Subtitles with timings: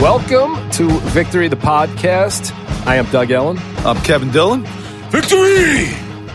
[0.00, 2.54] Welcome to Victory the Podcast.
[2.86, 4.64] I am Doug Ellin, I'm Kevin Dillon.
[5.10, 5.88] Victory!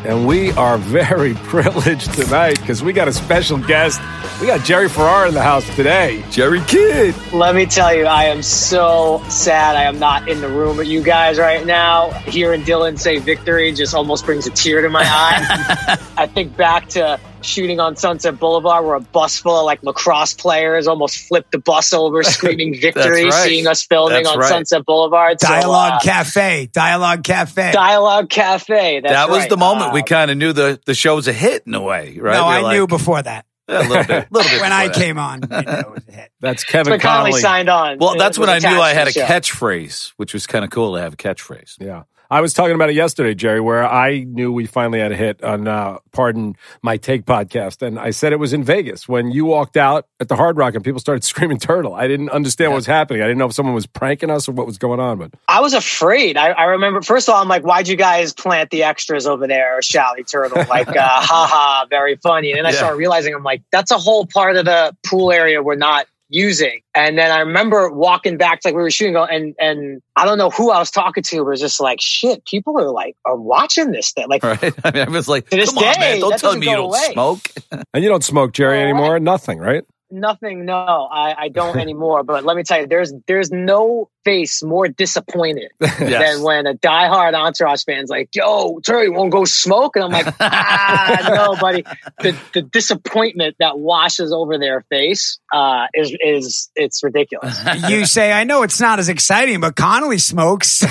[0.06, 4.00] and we are very privileged tonight because we got a special guest.
[4.40, 6.24] We got Jerry Ferrara in the house today.
[6.30, 7.16] Jerry Kidd.
[7.34, 10.88] Let me tell you, I am so sad I am not in the room with
[10.88, 12.12] you guys right now.
[12.12, 15.98] Hearing Dillon say victory just almost brings a tear to my eye.
[16.18, 20.34] I think back to shooting on Sunset Boulevard where a bus full of like lacrosse
[20.34, 23.34] players almost flipped the bus over screaming victory, right.
[23.34, 24.50] seeing us filming That's on right.
[24.50, 25.40] Sunset Boulevard.
[25.40, 26.70] So, Dialogue uh, Cafe.
[26.74, 27.72] Dialogue Cafe.
[27.72, 29.00] Dialogue Cafe.
[29.02, 29.50] That's that was right.
[29.50, 31.82] the moment we Um, kind of knew the, the show was a hit in a
[31.82, 32.34] way, right?
[32.34, 33.46] no, We I were knew before that.
[33.68, 34.28] Yeah, a little bit.
[34.32, 34.96] little bit when I that.
[34.96, 36.32] came on, I it was a hit.
[36.40, 37.42] That's That's Kevin when Connolly Connolly.
[37.42, 37.98] signed on.
[37.98, 39.26] Well, that's when I knew I had a show.
[39.26, 41.76] catchphrase, which was kind of cool to have a catchphrase.
[41.80, 42.04] Yeah.
[42.30, 45.44] I was talking about it yesterday, Jerry, where I knew we finally had a hit
[45.44, 47.82] on uh, Pardon My Take podcast.
[47.86, 50.74] And I said it was in Vegas when you walked out at the Hard Rock
[50.76, 51.94] and people started screaming turtle.
[51.94, 53.22] I didn't understand what was happening.
[53.22, 55.18] I didn't know if someone was pranking us or what was going on.
[55.20, 56.38] But I was afraid.
[56.38, 59.48] I, I remember, first of all, I'm like, why'd you guys plant the extras over
[59.48, 60.64] there, Shally Turtle?
[60.68, 62.52] Like, uh, haha, very funny.
[62.52, 62.78] And then I Yeah.
[62.78, 66.82] started realizing, I'm like, that's a whole part of the pool area we're not using.
[66.94, 70.38] And then I remember walking back to like we were shooting and, and I don't
[70.38, 73.16] know who I was talking to, but it was just like, shit, people are like,
[73.26, 74.28] are watching this thing.
[74.28, 74.74] Like, Right?
[74.84, 76.86] I mean, I was like, To this come on, man, don't tell me you don't
[76.86, 77.10] away.
[77.14, 77.50] smoke.
[77.94, 78.90] and you don't smoke, Jerry, All right.
[78.90, 79.20] anymore.
[79.20, 79.84] Nothing, right?
[80.12, 80.76] nothing, no,
[81.12, 82.24] I, I don't anymore.
[82.24, 86.00] But let me tell you, there's, there's no face more disappointed Yes.
[86.36, 90.34] than when a diehard Entourage fan's like, "Yo, Terry, won't go smoke?" And I'm like,
[90.40, 91.84] "Ah, no, buddy."
[92.20, 97.58] The the disappointment that washes over their face uh, is is it's ridiculous.
[97.90, 100.84] You say, I know it's not as exciting, but Connolly smokes.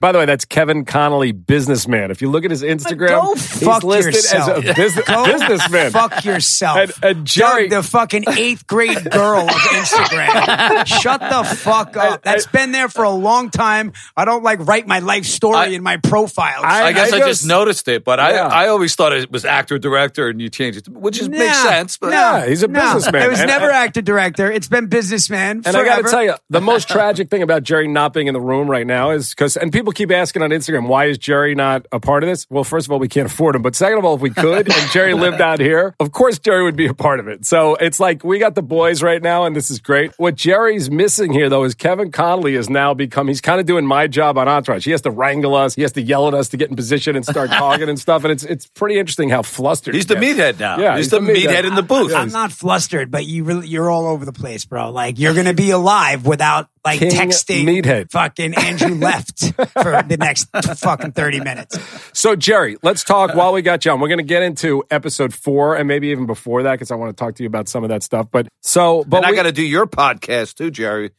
[0.00, 2.10] By the way, that's Kevin Connolly, businessman.
[2.10, 4.64] If you look at his Instagram, Go he's fuck listed yourself.
[4.64, 5.90] as a business, Go businessman.
[5.90, 6.78] fuck yourself.
[6.78, 10.86] And- and Jerry- Doug, the fucking eighth grade girl of Instagram.
[10.86, 12.22] Shut the fuck up.
[12.32, 13.92] That's been there for a long time.
[14.16, 16.60] I don't like write my life story I- in my profile.
[16.62, 18.46] I- I guess I, just- just noticed it, but Yeah.
[18.46, 21.56] I I always thought it was actor director, and you changed it, which is, makes
[21.62, 21.96] sense.
[21.96, 22.80] But no, Yeah, he's a no.
[22.80, 23.22] businessman.
[23.22, 24.50] It was And- never actor director.
[24.52, 25.62] It's been businessman.
[25.64, 28.34] And I got to tell you, the most tragic thing about Jerry not being in
[28.34, 31.54] the room right now is because, and people keep asking on Instagram, why is Jerry
[31.54, 32.46] not a part of this?
[32.50, 33.62] Well, first of all, we can't afford him.
[33.62, 36.62] But second of all, if we could and Jerry lived out here, of course Jerry
[36.64, 37.46] would be a part of it.
[37.46, 40.12] So it's like we got the boys right now, and this is great.
[40.18, 43.86] What Jerry's missing here, though, is Kevin Connolly has now become, he's kind of doing
[43.86, 44.84] my job on Entourage.
[44.84, 47.16] He has to wrangle us, he has to yell at us to get in position
[47.16, 48.24] and start talking and stuff.
[48.24, 50.38] And it's it's pretty interesting how flustered he's he the gets.
[50.38, 50.78] meathead now.
[50.78, 51.46] Yeah, he's, he's the, the meathead.
[51.46, 52.12] meathead in the booth.
[52.14, 54.90] I'm not flustered, but you really, you're all over the place, bro.
[54.90, 58.10] Like you're gonna be alive without like King texting Meathead.
[58.10, 60.48] fucking Andrew left for the next
[60.78, 61.78] fucking thirty minutes.
[62.12, 64.00] So, Jerry, let's talk while we got you on.
[64.00, 67.16] We're going to get into episode four and maybe even before that because I want
[67.16, 68.28] to talk to you about some of that stuff.
[68.30, 71.10] But so, but and I we- got to do your podcast too, Jerry.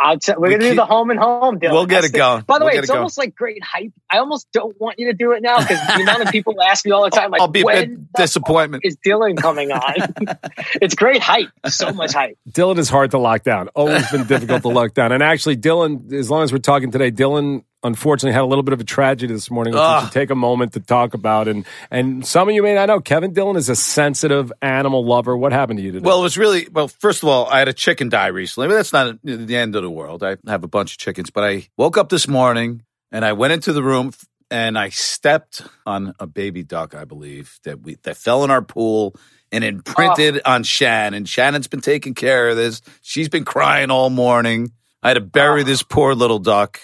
[0.00, 1.72] I'll t- we're We gonna do the home and home deal.
[1.72, 2.42] We'll get That's it the- going.
[2.42, 2.98] By the We'll way, it's it going.
[2.98, 3.92] almost like great hype.
[4.10, 6.84] I almost don't want you to do it now because the amount of people ask
[6.84, 8.84] me all the time, like, I'll be a bit disappointment.
[8.84, 9.94] is Dillon coming on?
[10.82, 11.48] it's great hype.
[11.68, 12.36] So much hype.
[12.50, 13.68] Dillon is hard to lock down.
[13.68, 15.12] Always been difficult to lock down.
[15.12, 18.72] And actually, Dillon, as long as we're talking today, Dillon unfortunately had a little bit
[18.72, 20.10] of a tragedy this morning, which we should ah.
[20.12, 21.46] take a moment to talk about.
[21.46, 25.36] And and some of you may not know, Kevin Dillon is a sensitive animal lover.
[25.36, 26.04] What happened to you today?
[26.04, 26.88] Well, it was really well.
[26.88, 29.82] First of all, I had a chicken die recently, but that's not the end of
[29.82, 30.24] the world.
[30.24, 33.52] I have a bunch of chickens, but I woke up this morning and I went
[33.52, 34.12] into the room
[34.50, 38.62] and I stepped on a baby duck, I believe that we that fell in our
[38.62, 39.14] pool
[39.52, 40.54] and imprinted ah.
[40.54, 41.24] on Shannon.
[41.24, 42.82] Shannon's been taking care of this.
[43.02, 44.72] She's been crying all morning.
[45.02, 45.64] I had to bury ah.
[45.64, 46.80] this poor little duck.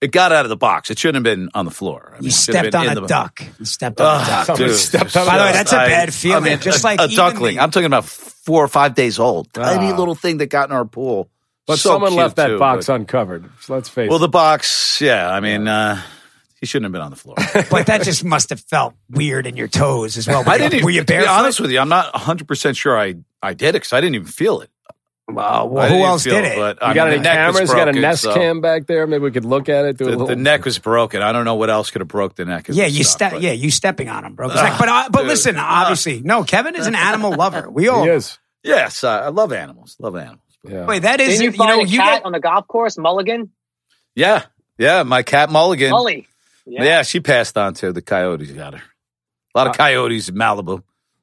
[0.00, 0.90] It got out of the box.
[0.90, 2.08] It shouldn't have been on the floor.
[2.12, 3.42] I mean, You it should have stepped been on a the- duck.
[3.58, 4.56] You stepped on a Ugh, duck.
[4.56, 4.76] Dude.
[4.76, 6.44] stepped on By the way, that's a bad feeling.
[6.44, 7.56] I mean, Just a, like a duckling.
[7.56, 9.52] the- I'm talking about four or five days old.
[9.52, 9.96] Tiny Ah.
[9.96, 11.28] little thing that got in our pool.
[11.66, 13.44] but So someone left that too, box but- uncovered.
[13.60, 14.10] So let's face Well, it.
[14.10, 15.30] Well, the box, yeah.
[15.30, 16.00] I mean, uh,
[16.60, 17.36] he shouldn't have been on the floor.
[17.70, 20.42] But that just must have felt weird in your toes as well.
[20.44, 20.74] Were I you- didn't.
[20.76, 21.26] Even, Were you barefoot?
[21.26, 23.92] to be honest with you, I'm not 100 percent sure I I did it because
[23.92, 24.70] I didn't even feel it.
[25.34, 26.56] Well, who didn't else feel did it?
[26.56, 27.70] But you I got mean, any the neck cameras?
[27.70, 29.06] You got a Nest so- cam back there?
[29.06, 29.96] Maybe we could look at it.
[29.96, 30.26] Do a The, little.
[30.28, 31.22] the neck was broken.
[31.22, 32.66] I don't know what else could have broke the neck.
[32.68, 33.32] Yeah, this you stuff, step.
[33.32, 34.46] but- Yeah, you stepping on him, bro.
[34.50, 35.28] It's like, but uh, but dude.
[35.28, 36.44] listen, obviously, no.
[36.44, 37.68] Kevin is an animal lover.
[37.70, 38.04] We all.
[38.04, 38.38] he is.
[38.62, 39.96] Yes, I I love animals.
[39.98, 40.40] Love animals.
[40.68, 40.84] Yeah.
[40.86, 42.68] Wait, that is Didn't you you find know a you cat get on the golf
[42.68, 43.50] course, Mulligan?
[44.14, 44.44] Yeah,
[44.78, 45.02] yeah.
[45.04, 45.92] My cat Mulligan.
[45.92, 46.26] Mully.
[46.66, 47.02] Yeah.
[47.02, 48.50] she passed on to the coyotes.
[48.50, 48.82] Got her.
[49.54, 50.82] A lot of coyotes in Malibu.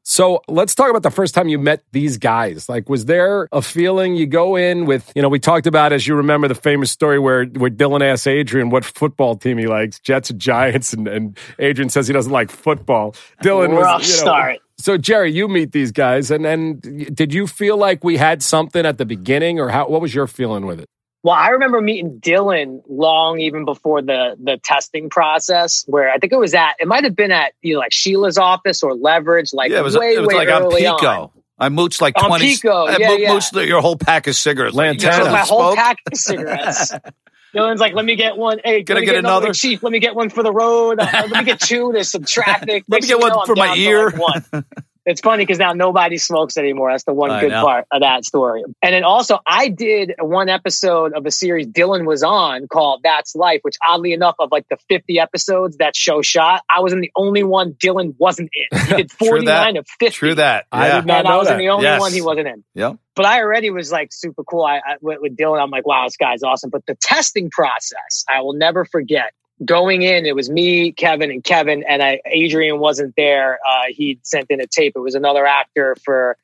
[0.10, 2.70] So let's talk about the first time you met these guys.
[2.70, 6.08] Like, was there a feeling you go in with, you know, we talked about, as
[6.08, 10.00] you remember, the famous story where, where Dillon asks Adrian what football team he likes,
[10.00, 13.16] Jets or Giants, and, and Adrian says he doesn't like football.
[13.42, 14.60] Dillon Rough was, you know, start.
[14.78, 16.82] So, Jerry, you meet these guys, and, and
[17.14, 20.26] did you feel like we had something at the beginning, or how, what was your
[20.26, 20.88] feeling with it?
[21.28, 26.32] Well, I remember meeting Dillon long even before the the testing process, where I think
[26.32, 26.76] it was at.
[26.80, 29.84] It might have been at you know like Sheila's office or Leverage, like yeah, it
[29.84, 31.06] was, way it was way like on early Pico.
[31.06, 31.30] on.
[31.60, 32.46] I mooched like On 20.
[32.46, 33.30] Pico, I yeah, mo- yeah.
[33.32, 34.74] mooched your whole pack of cigarettes.
[34.74, 35.26] Like, you Lantana.
[35.26, 35.76] So my don't whole smoke?
[35.76, 36.94] pack of cigarettes.
[37.54, 38.60] Dillon's like, let me get one.
[38.64, 39.46] Hey, Can let I me get get another?
[39.48, 39.54] another?
[39.54, 41.00] Chief, let me get one for the road.
[41.00, 41.90] Uh, let me get two.
[41.92, 42.86] There's some traffic.
[42.88, 44.10] Let Next me get one know, for I'm my down to, ear.
[44.12, 44.20] like,
[44.52, 44.66] one.
[45.10, 46.92] It's funny because now nobody smokes anymore.
[46.92, 47.64] That's the one I good know.
[47.64, 48.62] part of that story.
[48.84, 53.34] And then also, I did one episode of a series Dillon was on called That's
[53.34, 57.12] Life, which oddly enough, of like the 50 episodes that show shot, I wasn't the
[57.16, 58.80] only one Dillon wasn't in.
[58.80, 60.14] He did 49 of 50.
[60.14, 60.66] True that.
[60.74, 61.58] I did not and I was that.
[61.58, 62.02] the only Yes.
[62.02, 62.64] one he wasn't in.
[62.76, 62.94] Yeah.
[63.16, 64.64] But I already was like super cool.
[64.66, 66.70] I, I with, with Dillon, I'm like, wow, this guy's awesome.
[66.70, 69.32] But the testing process, I will never forget.
[69.64, 73.60] Going in, it was me, Kevin, and Kevin, and I, Adrian wasn't there.
[73.68, 74.94] Uh, he'd sent in a tape.
[74.96, 76.38] It was another actor for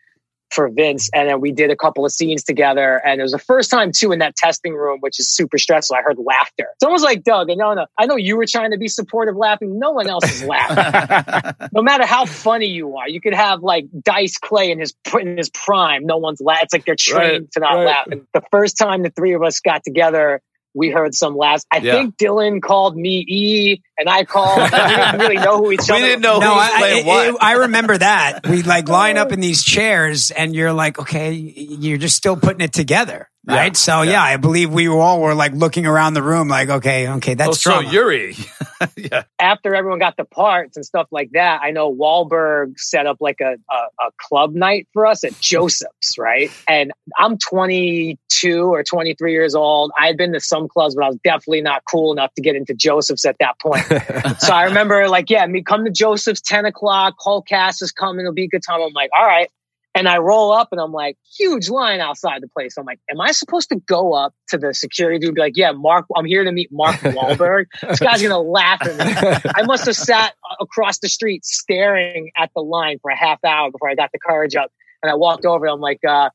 [0.49, 3.01] for Vince, and then we did a couple of scenes together.
[3.03, 5.95] And it was the first time too in that testing room, which is super stressful.
[5.95, 6.67] I heard laughter.
[6.75, 7.49] It's almost like Doug.
[7.49, 9.79] And no, no, I know you were trying to be supportive, laughing.
[9.79, 13.85] No one else is laughing no matter how funny you are, you could have like
[14.03, 16.05] Dice Clay in his in his prime.
[16.05, 16.59] No one's laugh.
[16.63, 17.85] It's like they're trained Right, to not right.
[17.85, 18.07] laugh.
[18.11, 20.41] And the first time the three of us got together,
[20.73, 21.65] we heard some last.
[21.71, 21.93] I Yeah.
[21.93, 24.59] think Dillon called me E, and I called.
[24.71, 26.05] we didn't really know who each We other.
[26.05, 27.43] didn't know No, who was I, playing I, what.
[27.43, 28.47] I remember that.
[28.47, 32.61] We like line up in these chairs, and you're like, okay, you're just still putting
[32.61, 33.75] it together, Yeah, right?
[33.75, 34.11] So yeah.
[34.11, 34.23] yeah.
[34.23, 37.71] I believe we all were like looking around the room, like, okay, okay, that's oh,
[37.71, 37.79] so.
[37.81, 38.35] Yuri.
[38.95, 39.23] yeah.
[39.37, 43.41] After everyone got the parts and stuff like that, I know Wahlberg set up like
[43.41, 46.51] a, a, a club night for us at Joseph's, right?
[46.69, 49.91] And I'm 22 or 23 years old.
[49.99, 52.55] I had been to some clubs, but I was definitely not cool enough to get
[52.55, 53.83] into Joseph's at that point.
[54.39, 58.21] so I remember like, yeah, me come to Joseph's 10 o'clock, whole cast is coming,
[58.21, 58.81] it'll be a good time.
[58.81, 59.49] I'm like, all right.
[59.95, 62.77] And I roll up and I'm like, huge line outside the place.
[62.77, 65.55] I'm like, am I supposed to go up to the security dude and be like,
[65.55, 67.65] yeah, Mark, I'm here to meet Mark Wahlberg.
[67.81, 69.51] this guy's going to laugh at me.
[69.55, 73.69] I must have sat across the street staring at the line for a half hour
[73.69, 74.71] before I got the courage up.
[75.03, 75.67] And I walked over.
[75.67, 76.29] I'm like, uh,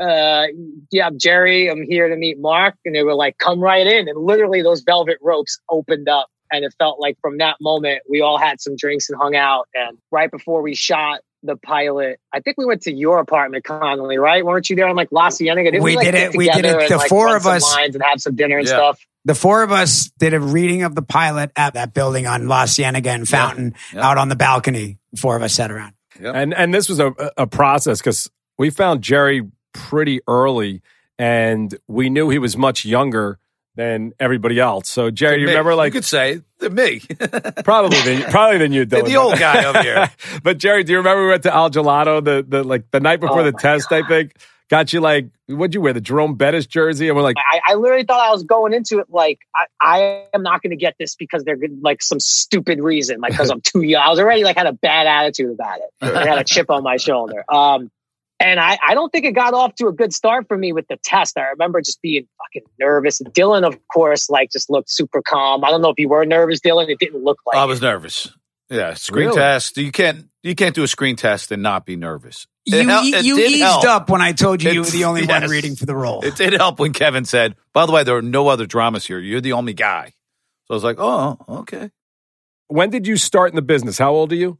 [0.00, 0.46] uh,
[0.90, 1.70] yeah, I'm Jerry.
[1.70, 2.74] I'm here to meet Mark.
[2.84, 4.08] And they were like, come right in.
[4.08, 6.26] And literally those velvet ropes opened up.
[6.50, 9.68] And it felt like from that moment, we all had some drinks and hung out.
[9.74, 14.18] And right before we shot the pilot, I think we went to your apartment, Connolly,
[14.18, 14.44] right?
[14.44, 15.70] Weren't you there on like La Cienega?
[15.70, 16.36] Didn't We like, did get it.
[16.36, 16.88] We did it.
[16.88, 18.74] The like, four run of us- lines and have some dinner and Yeah.
[18.74, 19.00] stuff.
[19.26, 22.66] the four of us did a reading of the pilot at that building on La
[22.66, 24.06] Cienega and Fountain Yeah.
[24.10, 24.98] out on the balcony.
[25.18, 25.92] Four of us sat around.
[26.20, 29.42] And and this was a a process because we found Jerry
[29.72, 30.82] pretty early,
[31.18, 33.38] and we knew he was much younger
[33.76, 34.88] than everybody else.
[34.88, 37.00] So Jerry, you remember like you could say they're me.
[37.64, 39.06] probably than probably than you, Dillon.
[39.06, 40.10] the old guy over here.
[40.42, 43.20] but Jerry, do you remember we went to Al Gelato the the like the night
[43.20, 43.92] before Oh the my test?
[43.92, 44.36] I think
[44.68, 47.36] got you like what'd you wear the Jerome Bettis jersey, and we're like.
[47.38, 50.70] I, I literally thought I was going into it like I, I am not going
[50.70, 54.02] to get this because they're good, like some stupid reason, like because I'm too young.
[54.02, 55.90] I was already like had a bad attitude about it.
[56.16, 57.44] I had a chip on my shoulder.
[57.48, 57.90] Um,
[58.44, 60.86] and I, I don't think it got off to a good start for me with
[60.88, 61.36] the test.
[61.38, 63.20] I remember just being fucking nervous.
[63.32, 65.64] Dillon, of course, like just looked super calm.
[65.64, 66.88] I don't know if you were nervous, Dillon.
[66.90, 67.56] It didn't look like.
[67.56, 67.68] I it.
[67.68, 68.30] was nervous.
[68.70, 69.36] Yeah, screen Really?
[69.38, 69.76] test.
[69.76, 72.46] You can't you can't do a screen test and not be nervous.
[72.66, 73.84] You, It hel- you, it you eased help.
[73.84, 76.24] up when I told you you were the only one reading for the role.
[76.24, 79.18] It did help when Kevin said, "By the way, there are no other dramas here.
[79.18, 80.12] You're the only guy."
[80.66, 81.90] So I was like, "Oh, okay."
[82.68, 83.98] When did you start in the business?
[83.98, 84.58] How old are you?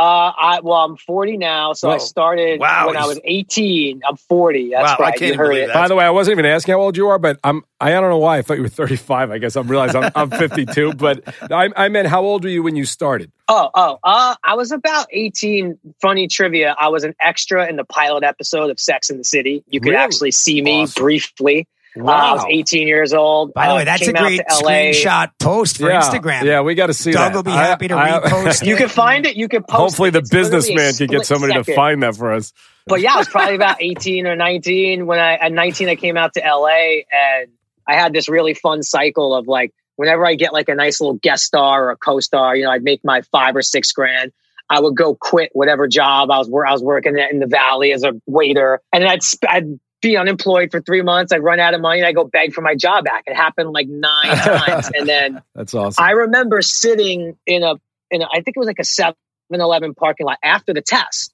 [0.00, 4.00] Uh, I well, I'm 40 now, so I started Wow, when I was 18.
[4.08, 4.70] I'm 40.
[4.70, 5.66] That's Wow, I can't you heard believe it.
[5.66, 5.74] that.
[5.74, 8.08] By the way, I wasn't even asking how old you are, but I'm I don't
[8.08, 9.30] know why I thought you were 35.
[9.30, 12.62] I guess I'm realizing I'm, I'm 52, but I, I meant how old were you
[12.62, 13.30] when you started?
[13.48, 15.78] Oh, oh, uh, I was about 18.
[16.00, 16.74] Funny trivia.
[16.78, 19.62] I was an extra in the pilot episode of Sex in the City.
[19.68, 20.02] You could Really?
[20.02, 21.02] actually see me Awesome.
[21.02, 21.68] briefly.
[21.98, 23.52] Uh, I was 18 years old.
[23.52, 26.44] By the way, that's a great to screenshot post for yeah, Instagram.
[26.44, 27.36] Yeah, we got to see Doug that.
[27.36, 29.36] will be happy to repost You can find it.
[29.36, 30.12] You can post Hopefully, it.
[30.12, 32.52] the It's businessman can get split somebody to find that for us.
[32.86, 36.16] But yeah, I was probably about 18 or 19 when I at 19 I came
[36.16, 37.48] out to LA and
[37.86, 41.16] I had this really fun cycle of like whenever I get like a nice little
[41.16, 44.32] guest star or a co-star, you know, I'd make my 5 or 6 grand.
[44.68, 47.48] I would go quit whatever job I was where I was working at in the
[47.48, 51.60] valley as a waiter and then I'd I'd be unemployed for 3 months, I'd run
[51.60, 53.24] out of money and I'd go beg for my job back.
[53.26, 56.02] It happened like 9 times and then That's awesome.
[56.04, 57.74] I remember sitting in a
[58.10, 58.82] in a, I think it was like a
[59.52, 61.32] 7-Eleven parking lot after the test.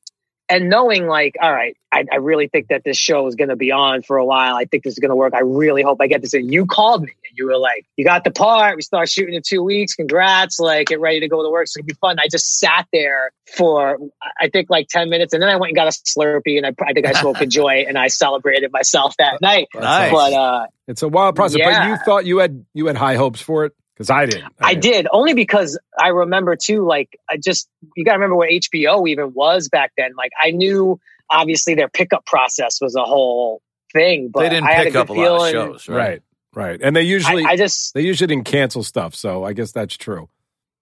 [0.49, 3.57] And knowing like, all right, I, I really think that this show is going to
[3.57, 4.55] be on for a while.
[4.55, 5.35] I think this is going to work.
[5.35, 6.35] I really hope I get this.
[6.35, 8.77] And you called me and you were like, you got the part.
[8.77, 9.95] We start shooting in two weeks.
[9.95, 10.61] Congrats.
[10.61, 11.67] Like, get ready to go to work.
[11.69, 12.19] So it'll be fun.
[12.19, 13.99] I just sat there for,
[14.41, 15.33] I think like 10 minutes.
[15.33, 17.47] And then I went and got a Slurpee and I, I think I smoked a
[17.47, 19.69] joint and I celebrated myself that night.
[19.75, 20.13] Nice.
[20.13, 23.41] But, uh, It's a wild process, but you thought you had you had high hopes
[23.41, 24.53] for it because I didn't.
[24.61, 26.87] I did only because I remember too.
[26.87, 30.13] Like I just you got to remember what HBO even was back then.
[30.17, 31.01] Like I knew
[31.31, 33.63] obviously their pickup process was a whole
[33.93, 35.73] thing, but they didn't I had pick a up a good lot of feeling.
[35.73, 35.97] shows, right?
[35.97, 36.23] Right,
[36.55, 39.73] right, and they usually I, I just they usually didn't cancel stuff, so I guess
[39.73, 40.29] that's true.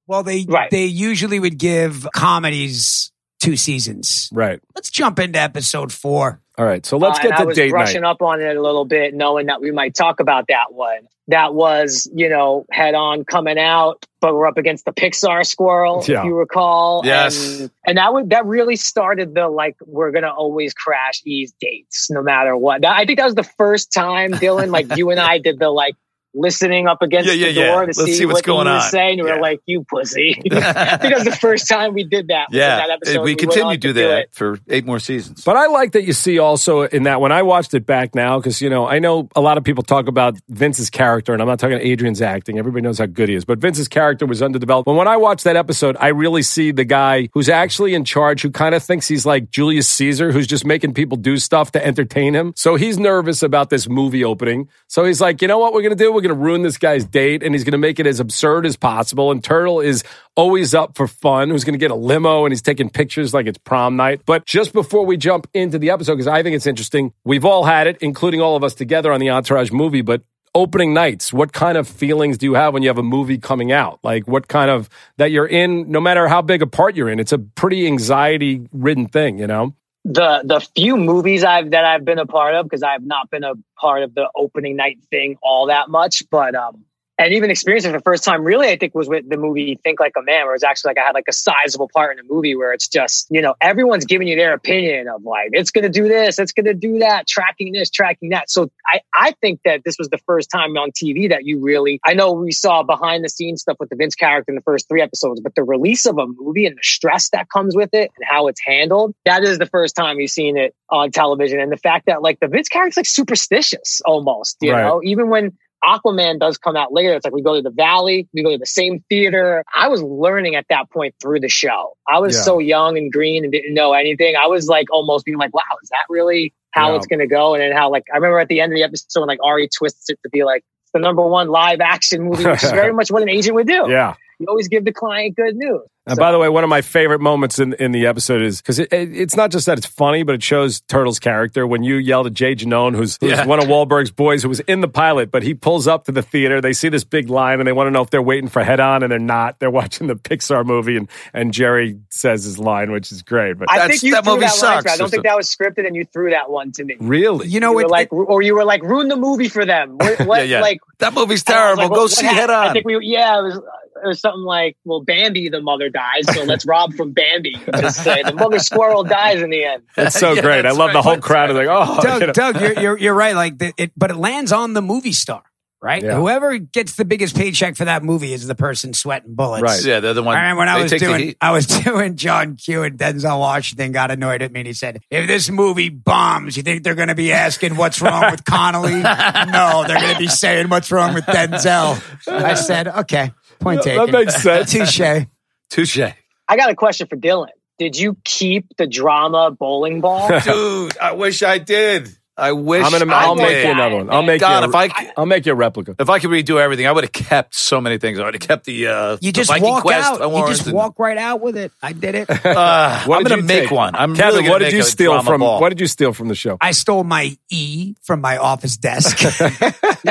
[0.06, 0.70] Well, they Right.
[0.70, 3.10] they usually would give comedies
[3.44, 4.28] two seasons.
[4.32, 4.60] Right.
[4.74, 6.40] Let's jump into episode four.
[6.56, 6.84] All right.
[6.86, 8.10] So let's uh, get and to I was date brushing night.
[8.10, 11.08] up on it a little bit, knowing that we might talk about that one.
[11.28, 16.04] That was, you know, head on coming out, but we're up against the Pixar squirrel,
[16.06, 16.18] Yeah.
[16.20, 17.00] if you recall.
[17.04, 17.60] Yes.
[17.60, 22.08] And, and that would that really started the like we're gonna always crash these dates
[22.10, 22.82] no matter what.
[22.82, 25.70] That, I think that was the first time, Dillon, like you and I did the
[25.70, 25.94] like
[26.34, 27.66] listening up against Yeah, yeah, the yeah.
[27.72, 28.90] door to Let's see, see what's what going you were on.
[28.90, 29.18] saying.
[29.18, 29.36] You Yeah.
[29.36, 30.36] were like, you pussy.
[30.38, 32.48] I think that was the first time we did that.
[32.50, 33.20] was Yeah, that episode.
[33.22, 34.28] we went continue to do do that it.
[34.32, 35.44] for eight more seasons.
[35.44, 38.38] But I like that you see also in that when I watched it back now,
[38.38, 41.48] because you know I know a lot of people talk about Vince's character, and I'm
[41.48, 42.58] not talking about Adrian's acting.
[42.58, 44.86] Everybody knows how good he is, but Vince's character was underdeveloped.
[44.86, 48.42] But when I watched that episode, I really see the guy who's actually in charge,
[48.42, 51.84] who kind of thinks he's like Julius Caesar, who's just making people do stuff to
[51.86, 52.52] entertain him.
[52.56, 54.68] So he's nervous about this movie opening.
[54.88, 56.12] So he's like, you know what we're gonna do?
[56.12, 59.30] We're gonna ruin this guy's date, and he's gonna make it as absurd as possible.
[59.30, 60.02] And Turtle is
[60.36, 63.46] always up for fun, who's going to get a limo and he's taking pictures like
[63.46, 64.22] it's prom night.
[64.26, 67.64] But just before we jump into the episode, because I think it's interesting, we've all
[67.64, 70.22] had it, including all of us together on the Entourage movie, but
[70.54, 73.72] opening nights, what kind of feelings do you have when you have a movie coming
[73.72, 73.98] out?
[74.02, 74.88] Like what kind of
[75.18, 78.66] that you're in, no matter how big a part you're in, it's a pretty anxiety
[78.72, 79.74] ridden thing, you know?
[80.04, 83.30] The the few movies I've that I've been a part of because I have not
[83.30, 86.84] been a part of the opening night thing all that much, but um
[87.18, 89.78] and even experienced it for the first time really I think was with the movie
[89.84, 92.24] Think Like a Man where it's actually like I had like a sizable part in
[92.24, 95.70] a movie where it's just you know everyone's giving you their opinion of like it's
[95.70, 99.60] gonna do this it's gonna do that tracking this tracking that so I I think
[99.64, 102.82] that this was the first time on TV that you really I know we saw
[102.82, 105.62] behind the scenes stuff with the Vince character in the first three episodes but the
[105.64, 109.14] release of a movie and the stress that comes with it and how it's handled
[109.24, 112.38] that is the first time you've seen it on television and the fact that like
[112.40, 114.82] the Vince character's like superstitious almost you Right.
[114.82, 117.12] know even when Aquaman does come out later.
[117.14, 119.64] It's like we go to the valley, we go to the same theater.
[119.74, 121.96] I was learning at that point through the show.
[122.08, 122.42] I was Yeah.
[122.42, 124.34] so young and green and didn't know anything.
[124.36, 126.96] I was like almost being like, wow, is that really how Yeah.
[126.96, 127.54] it's going to go?
[127.54, 129.68] And then how like, I remember at the end of the episode when like Ari
[129.76, 133.10] twists it to be like, the number one live action movie, which is very much
[133.10, 133.86] what an agent would do.
[133.88, 134.14] Yeah.
[134.38, 135.82] You always give the client good news.
[136.06, 138.60] And So- by the way, one of my favorite moments in, in the episode is
[138.60, 141.82] because it, it, it's not just that it's funny, but it shows Turtle's character when
[141.82, 143.46] you yelled at Jay Janone, who's, who's Yeah.
[143.46, 146.20] one of Wahlberg's boys who was in the pilot, but he pulls up to the
[146.20, 146.60] theater.
[146.60, 148.80] They see this big line and they want to know if they're waiting for Head
[148.80, 149.60] On, and they're not.
[149.60, 153.56] They're watching the Pixar movie, and, and Jerry says his line, which is great.
[153.56, 154.82] But I That's- think you that threw movie that sucks.
[154.84, 154.92] to me.
[154.92, 156.96] I don't think that was scripted, and you threw that one to me.
[157.00, 159.64] really, You know, you it, like, it- or you were like, ruin the movie for
[159.64, 159.96] them.
[159.96, 160.60] What, what yeah, yeah.
[160.60, 161.82] like that movie's And I was terrible.
[161.84, 162.66] like, Go well, what see Head On.
[162.66, 163.60] I think we, yeah, it was,
[164.02, 167.56] it was something like, well, Bambi, the mother dies, so let's rob from Bambi.
[167.76, 169.82] Just say the mother squirrel dies in the end.
[169.96, 170.58] that's so Yeah, great.
[170.60, 171.04] I that's love the right.
[171.04, 172.32] whole crowd is like, oh, Doug, you know.
[172.32, 173.34] Doug, you're, you're you're right.
[173.34, 175.42] Like the, it, but it lands on the movie star,
[175.80, 176.02] right?
[176.02, 176.16] Yeah.
[176.16, 179.62] Whoever gets the biggest paycheck for that movie is the person sweating bullets.
[179.62, 179.84] Right.
[179.84, 180.36] yeah, they're the one.
[180.36, 181.34] I remember when I was doing.
[181.40, 185.02] I was doing John Q and Denzel Washington got annoyed at me and he said,
[185.10, 189.00] If this movie bombs, you think they're gonna be asking what's wrong with Connolly?
[189.02, 192.02] no, they're gonna be saying what's wrong with Denzel.
[192.26, 194.06] I said, Okay, point taken.
[194.06, 194.72] that makes sense.
[194.72, 195.26] Touche.
[195.70, 196.12] Touche.
[196.48, 197.50] I got a question for Dillon.
[197.78, 200.28] Did you keep the drama bowling ball?
[200.40, 202.08] Dude, I wish I did.
[202.36, 203.12] I wish I'm gonna.
[203.14, 204.10] I I'll make you another one.
[204.10, 204.68] I'll make God, you.
[204.70, 205.94] if A, I I'll make you a replica.
[205.98, 208.18] if I could redo everything, I would have kept so many things.
[208.18, 210.28] I would have kept the uh, You just Viking walk Quest out.
[210.36, 211.70] You just and- walk right out with it.
[211.82, 212.28] I did it.
[212.44, 213.70] Uh, What I'm gonna make take?
[213.70, 213.94] one.
[213.94, 215.40] I'm Kevin, really gonna what did you steal from?
[215.40, 215.60] ball.
[215.60, 216.56] What did you steal from the show?
[216.60, 219.22] I stole my E from my office desk.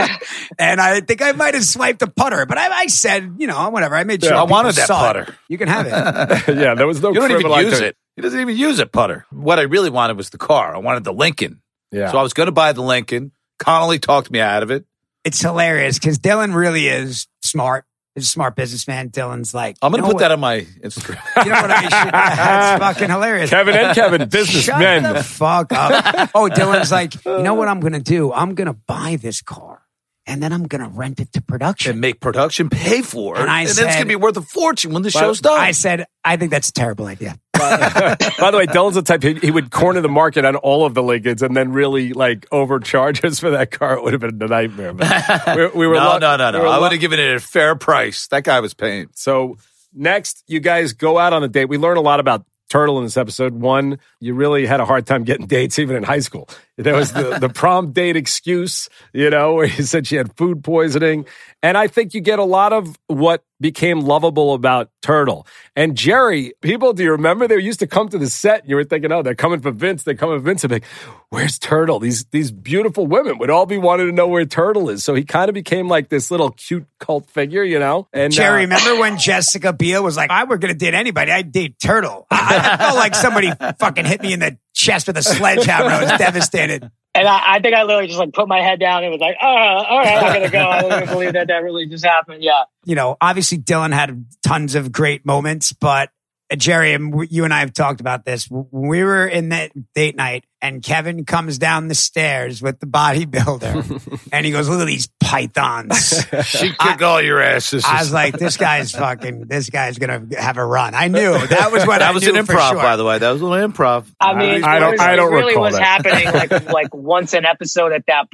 [0.57, 3.69] and I think I might have swiped a putter, but I, I said, you know,
[3.69, 3.95] whatever.
[3.95, 4.33] I made sure.
[4.33, 4.41] Yeah.
[4.41, 5.07] I wanted that saw it.
[5.07, 5.35] putter.
[5.47, 5.91] You can have it.
[6.57, 7.09] yeah, there was no.
[7.13, 7.95] You don't even use it.
[8.15, 9.25] He doesn't even use it, putter.
[9.31, 10.75] What I really wanted was the car.
[10.75, 11.61] I wanted the Lincoln.
[11.93, 12.12] Yeah.
[12.12, 13.31] So I was going to buy the Lincoln.
[13.59, 14.85] Connolly talked me out of it.
[15.23, 17.85] it's hilarious because Dillon really is smart.
[18.15, 19.07] He's a smart businessman.
[19.07, 21.19] Dillon's like, I'm going to know put that on my Instagram.
[21.45, 21.89] You know what I should?
[22.13, 23.50] That's fucking hilarious.
[23.50, 25.01] Kevin and Kevin, businessmen.
[25.03, 26.29] Shut the fuck up.
[26.35, 28.31] Oh, Dillon's like, you know what I'm going to do?
[28.33, 29.81] I'm going to buy this car
[30.27, 31.91] and then I'm going to rent it to production.
[31.93, 33.41] and make production pay for it.
[33.41, 35.59] And I then it's going to be worth a fortune when the Well, show's done.
[35.59, 37.38] I said, I think that's a terrible idea.
[38.39, 40.95] By the way, Dillon's the type he, he would corner the market on all of
[40.95, 43.98] the Lincolns and then really like overcharge us for that car.
[43.98, 44.93] It would have been a nightmare.
[45.55, 46.63] We, we were no, luck- no, no, no.
[46.63, 48.27] we I would have given it a fair price.
[48.27, 49.10] That guy was paying.
[49.13, 49.57] So
[49.93, 51.65] next, you guys go out on a date.
[51.65, 53.53] We learn a lot about Turtle in this episode.
[53.53, 56.50] One, you really had a hard time getting dates even in high school.
[56.77, 60.63] There was the, the prom date excuse, you know, where you said she had food
[60.63, 61.25] poisoning.
[61.61, 65.47] And I think you get a lot of what became lovable about Turtle.
[65.75, 68.75] And Jerry, people, do you remember they used to come to the set and you
[68.75, 70.03] were thinking, oh, they're coming for Vince.
[70.03, 70.63] They're coming for Vince.
[70.63, 70.85] And be like,
[71.29, 71.99] where's Turtle?
[71.99, 75.03] These, these beautiful women would all be wanting to know where Turtle is.
[75.03, 78.07] So he kind of became like this little cute cult figure, you know?
[78.11, 81.31] And Jerry, uh, remember when Jessica Biel was like, I were going to date anybody.
[81.31, 82.25] I'd date Turtle.
[82.31, 85.89] I, I felt like somebody fucking hit me in the chest with a sledgehammer.
[85.89, 86.89] I was devastated.
[87.15, 89.35] And I, I think I literally just like put my head down and was like,
[89.41, 90.67] oh, all right, I'm gonna go.
[90.67, 92.43] I don't believe that that really just happened.
[92.43, 92.63] Yeah.
[92.85, 96.09] You know, obviously Dillon had tons of great moments, but
[96.51, 98.50] Uh, Jerry, and you and I have talked about this.
[98.50, 104.27] We were in that date night and Kevin comes down the stairs with the bodybuilder
[104.31, 106.25] and he goes, look at these pythons.
[106.43, 107.83] She kick all your asses.
[107.85, 110.93] I was like, this guy's fucking, this guy's going to have a run.
[110.95, 112.81] I knew that was what I was an knew for improv, sure.
[112.81, 113.19] by the way.
[113.19, 114.05] That was an improv.
[114.19, 115.83] I mean, I don't- was, I don't it really recall was that.
[116.05, 118.27] happening like like once an episode at that.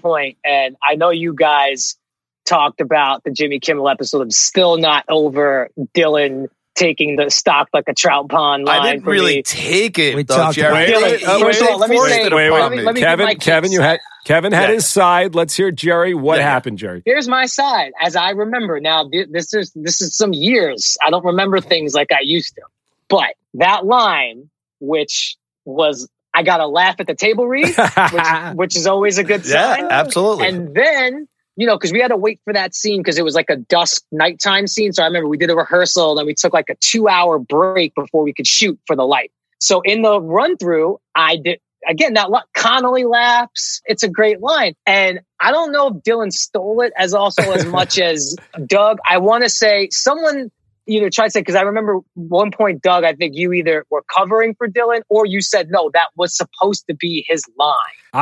[0.43, 1.97] And I know you guys
[2.45, 4.21] talked about the Jimmy Kimmel episode.
[4.21, 6.47] I'm still not over Dillon
[6.79, 8.81] taking the stock like a trout pond line.
[8.81, 9.43] I didn't for really me.
[9.43, 10.85] take it, We though, talked Jerry.
[10.85, 12.77] about- They- Wait, they first of all, let me say- it wait, upon let me-
[12.77, 12.83] me.
[12.83, 13.37] let me- Kevin.
[13.37, 14.75] Kevin, you had Kevin had Yeah.
[14.75, 15.35] his side.
[15.35, 16.13] Let's hear Jerry.
[16.13, 16.49] What Yeah.
[16.49, 17.01] happened, Jerry?
[17.05, 18.79] Here's my side, as I remember.
[18.79, 20.97] Now, this is this is some years.
[21.05, 22.61] I don't remember things like I used to.
[23.09, 28.23] But that line, which was I got to laugh at the table read, which,
[28.55, 29.87] which is always a good Yeah, sign.
[29.89, 30.47] absolutely.
[30.47, 31.27] And then,
[31.59, 33.57] you know, because we had to wait for that scene because it was like a
[33.57, 34.93] dusk nighttime scene.
[34.93, 37.93] So I remember we did a rehearsal, then we took like a two hour break
[37.95, 39.29] before we could shoot for the light.
[39.59, 43.81] So in the run through, I did again that lo- Connolly laughs.
[43.85, 47.65] It's a great line, and I don't know if Dillon stole it as also as
[47.65, 48.99] much as Doug.
[49.05, 50.51] I want to say someone
[50.89, 53.03] either tried to say because I remember one point, Doug.
[53.03, 56.85] I think you either were covering for Dillon or you said no, that was supposed
[56.87, 57.75] to be his line.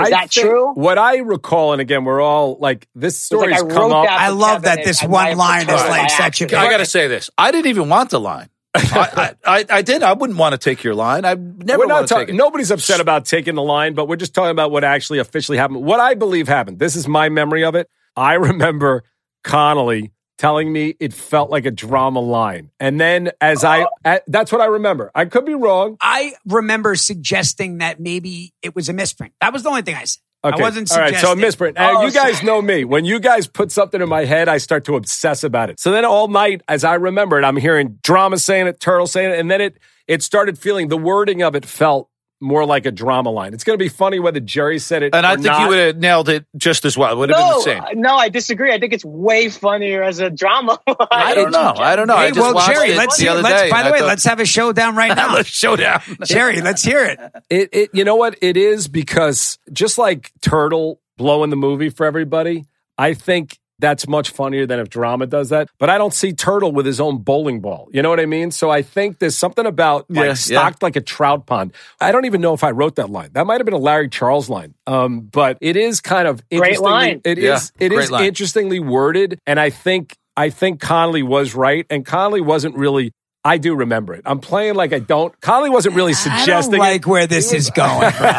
[0.03, 0.73] Is I that think- true?
[0.73, 4.05] What I recall, and again, we're all like this story like I come wrote up.
[4.07, 6.53] that I love Kevin that this one line is like such a- accident.
[6.61, 7.29] I got to say this.
[7.37, 8.49] I didn't even want the line.
[8.75, 10.03] I, I, I, I did.
[10.03, 11.25] I wouldn't want to take your line.
[11.25, 12.35] I never we're not want to take talking.
[12.35, 12.37] it.
[12.37, 15.83] Nobody's upset about taking the line, but we're just talking about what actually officially happened.
[15.83, 16.77] What I believe happened.
[16.77, 17.89] This is my memory of it.
[18.15, 19.03] I remember
[19.43, 24.65] Connolly telling me it felt like a drama line, and then as I—that's what I
[24.65, 25.11] remember.
[25.15, 25.97] I could be wrong.
[26.01, 29.33] I remember suggesting that maybe it was a misprint.
[29.41, 30.21] That was the only thing I said.
[30.43, 30.59] Okay.
[30.59, 31.27] I wasn't All right, suggesting.
[31.27, 31.77] so a misprint.
[31.79, 32.85] Uh, Oh, you guys so- know me.
[32.85, 35.79] When you guys put something in my head, I start to obsess about it.
[35.79, 39.31] So then all night, as I remember it, I'm hearing drama saying it, turtle saying
[39.31, 42.91] it, and then it it started feeling the wording of it felt more like a
[42.91, 43.53] drama line.
[43.53, 45.61] It's going to be funny whether Jerry said it And or I think not.
[45.61, 47.11] you would have nailed it just as well.
[47.13, 48.01] It would have been the same.
[48.01, 48.71] no, I disagree.
[48.73, 50.79] I think it's way funnier as a drama.
[51.11, 51.73] I don't know.
[51.77, 52.15] I don't know.
[52.15, 53.31] I Hey, just well, watched Jerry, it let's the hear.
[53.31, 53.69] other Let's, day.
[53.71, 55.33] by the way, thought- let's have a showdown right now.
[55.33, 56.01] let's showdown.
[56.25, 57.19] Jerry, let's hear it.
[57.49, 58.37] It, it, you know what?
[58.41, 62.65] It is because just like Turtle blowing the movie for everybody,
[62.97, 65.69] I think that's much funnier than if drama does that.
[65.79, 67.87] But I don't see Turtle with his own bowling ball.
[67.91, 68.51] You know what I mean?
[68.51, 70.33] So I think there's something about like Yeah, yeah.
[70.33, 71.73] stocked like a trout pond.
[72.01, 73.29] I don't even know if I wrote that line.
[73.33, 74.73] That might have been a Larry Charles line.
[74.87, 77.21] Um, but it is kind of Great interestingly, line.
[77.23, 77.71] It Yeah, is.
[77.79, 78.25] It great is line.
[78.25, 83.11] interestingly worded, and I think I think Connolly was right, and Connolly wasn't really.
[83.45, 84.23] I do remember it.
[84.25, 85.39] I'm playing like I don't.
[85.39, 86.71] Connolly wasn't really I suggesting.
[86.79, 86.91] don't it.
[86.91, 88.35] like where this is going, bro.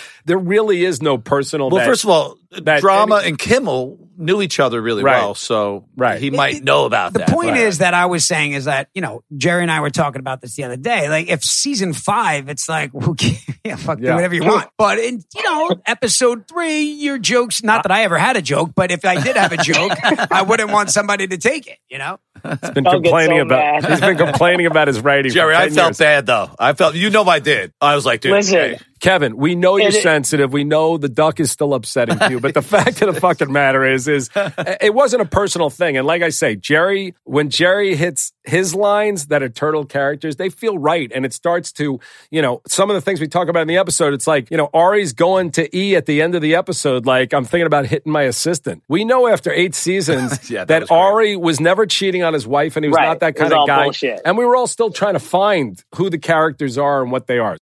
[0.26, 1.70] there really is no personal.
[1.70, 5.18] Well, that- first of all, that Drama any- and Kimmel knew each other really Right.
[5.18, 6.20] well, so Right.
[6.20, 7.28] he might know about The that.
[7.28, 7.60] point Right.
[7.60, 10.40] is that I was saying is that you know Jerry and I were talking about
[10.40, 11.08] this the other day.
[11.08, 13.42] Like if season five, it's like who cares?
[13.64, 14.10] yeah, fuck, Yeah.
[14.10, 14.68] do whatever you want.
[14.78, 17.62] But in you know episode three, your jokes.
[17.62, 19.92] Not that I ever had a joke, but if I did have a joke,
[20.30, 21.78] I wouldn't want somebody to take it.
[21.88, 23.82] You know, He's been Don't complaining so about.
[23.82, 23.90] mad.
[23.90, 25.32] He's been complaining about his writing.
[25.32, 25.98] Jerry, for I felt years.
[25.98, 26.50] bad though.
[26.58, 27.72] I felt you know I did.
[27.80, 30.52] I was like, dude, Listen, hey, Kevin, we know you're it- sensitive.
[30.52, 33.52] We know the duck is still upsetting to you, but the fact of the fucking
[33.52, 34.30] matter is, is
[34.80, 35.96] it wasn't a personal thing.
[35.96, 40.48] And like I say, Jerry, when Jerry hits his lines that are turtle characters, they
[40.48, 41.10] feel right.
[41.14, 42.00] And it starts to,
[42.32, 44.56] you know, some of the things we talk about in the episode, it's like, you
[44.56, 47.86] know, Ari's going to E at the end of the episode, like, I'm thinking about
[47.86, 48.82] hitting my assistant.
[48.88, 50.90] We know after eight seasons Yeah, that that, was.
[50.90, 53.06] Ari was never cheating on his wife and he was Right.
[53.06, 53.84] not that kind of guy.
[53.84, 54.20] bullshit.
[54.24, 57.38] And we were all still trying to find who the characters are and what they
[57.38, 57.56] are.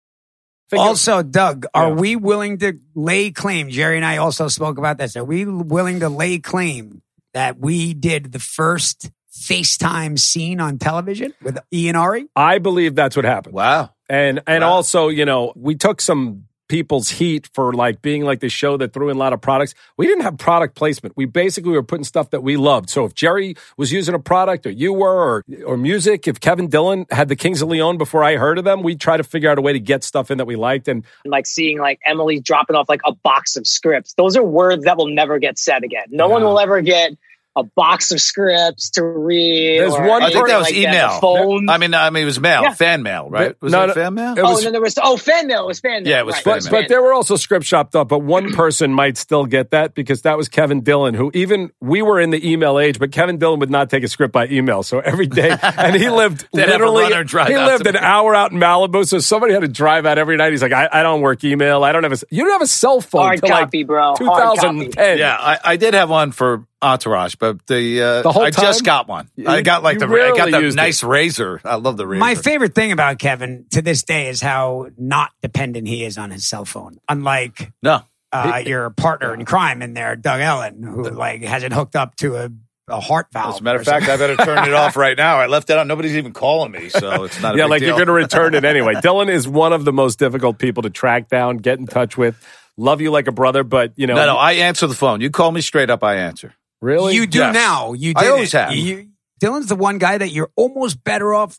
[0.73, 1.95] Think of- also, Doug, are Yeah.
[1.95, 3.69] we willing to lay claim?
[3.69, 5.15] Jerry and I also spoke about this.
[5.15, 7.01] Are we willing to lay claim
[7.33, 12.27] that we did the first FaceTime scene on television with Ian Ari?
[12.35, 13.55] I believe that's what happened.
[13.55, 13.89] wow.
[14.09, 14.71] And and Wow.
[14.73, 18.93] also, you know, we took some people's heat for like being like the show that
[18.93, 19.73] threw in a lot of products.
[19.97, 21.15] We didn't have product placement.
[21.15, 22.89] We basically were putting stuff that we loved.
[22.89, 26.67] So if Jerry was using a product or you were or or music, if Kevin
[26.67, 29.49] Dillon had the Kings of Leon before I heard of them, we try to figure
[29.49, 30.87] out a way to get stuff in that we liked.
[30.87, 34.13] And like seeing like Emily dropping off like a box of scripts.
[34.13, 36.05] Those are words that will never get said again.
[36.09, 37.13] No one will ever get
[37.55, 39.79] a box of scripts to read.
[39.79, 41.19] There's or one I think that was like email.
[41.19, 41.69] Phone.
[41.69, 42.73] I mean, I mean, it was mail, Yeah.
[42.73, 43.55] fan mail, right?
[43.61, 44.33] Was No, it no, fan mail?
[44.33, 45.63] it oh, and then there was oh fan mail.
[45.63, 46.11] It was fan mail.
[46.11, 46.81] Yeah, it was Right, fan But, mail.
[46.81, 48.55] but there were also script shopped up, but one mm.
[48.55, 52.31] person might still get that because that was Kevin Dillon, who even we were in
[52.31, 54.81] the email age, but Kevin Dillon would not take a script by email.
[54.81, 58.51] So every day, and he lived They'd have a literally, he lived an hour out
[58.51, 59.05] in Malibu.
[59.07, 60.51] So somebody had to drive out every night.
[60.51, 61.83] He's like, I, I don't work email.
[61.83, 64.15] I don't have a, you don't have a cell phone Hard till like copy, bro.
[64.15, 64.57] Hard copy.
[64.57, 65.17] 2010.
[65.19, 68.83] Yeah, I, I did have one for Entourage, but the, uh, The whole I just
[68.83, 69.29] got one.
[69.35, 70.81] You- I got like you the I got the used it.
[70.81, 71.61] nice razor.
[71.63, 72.19] I love the razor.
[72.19, 76.29] My favorite thing about Kevin to this day is how not dependent he is on
[76.31, 76.99] his cell phone.
[77.09, 81.71] Unlike no, uh, your partner in crime in there, Doug Ellin, who like has it
[81.71, 82.49] hooked up to a,
[82.89, 83.55] a heart valve.
[83.55, 85.37] as a matter of fact, I better turn it off right now.
[85.37, 85.87] I left it on.
[85.87, 87.55] Nobody's even calling me, so it's not.
[87.55, 87.89] A Yeah, big like deal.
[87.89, 88.95] you're going to return it anyway.
[89.01, 92.35] Dillon is one of the most difficult people to track down, get in touch with.
[92.75, 95.21] Love you like a brother, but you know, No, no, I answer the phone.
[95.21, 96.55] You call me straight up, I answer.
[96.83, 97.53] Really, You do Yes.
[97.53, 97.93] now.
[97.93, 98.57] You do I did always it.
[98.57, 98.73] have.
[98.73, 99.07] You,
[99.39, 101.57] Dillon's the one guy that you're almost better off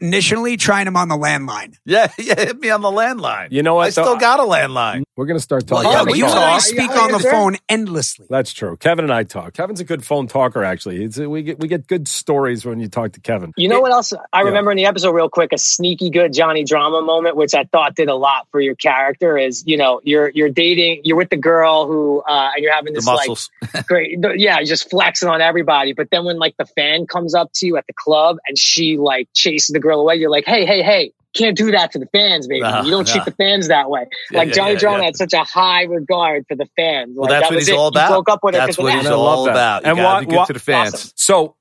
[0.00, 1.76] initially trying him on the landline.
[1.84, 3.48] Yeah, yeah, hit me on the landline.
[3.50, 5.04] You know what, I still got a landline.
[5.16, 5.92] we're going to start Well, talking.
[5.92, 6.36] yeah, on you you phone.
[6.36, 6.60] and I talk.
[6.62, 8.26] speak Yeah, on the phone endlessly.
[8.30, 8.76] That's true.
[8.76, 9.52] Kevin and I talk.
[9.54, 11.04] Kevin's a good phone talker, actually.
[11.04, 13.52] It's, we get we get good stories when you talk to Kevin.
[13.56, 15.52] You know what else I remember in the episode real quick?
[15.52, 19.36] A sneaky good Johnny drama moment, which I thought did a lot for your character.
[19.38, 22.92] Is you know you're you're dating, you're with the girl who, uh, and you're having
[22.94, 23.28] this like
[23.86, 25.92] great, yeah, just flexing on everybody.
[25.92, 28.96] But then when like the fan comes up to you at the club and she
[28.96, 31.12] like chases the girl away, you're like, hey, hey, hey.
[31.36, 32.60] Can't do that to the fans, baby.
[32.60, 33.24] No, you don't treat no.
[33.24, 34.06] the fans that way.
[34.30, 35.04] Yeah, like yeah, Johnny yeah, Drama yeah.
[35.06, 37.14] had such a high regard for the fans.
[37.16, 37.76] Well, Like, that's that what was he's it.
[37.76, 38.08] all You about.
[38.10, 38.98] broke up with her That's 'cause what that.
[38.98, 39.50] he's I love all that.
[39.50, 39.82] about.
[39.82, 40.94] You And gotta why- be good why- to the fans.
[40.94, 41.10] Awesome.
[41.16, 41.56] So